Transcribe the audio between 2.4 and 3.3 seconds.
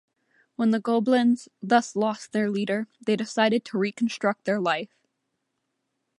leader, they